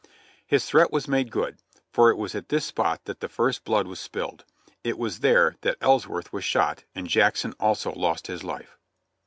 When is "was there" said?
4.97-5.57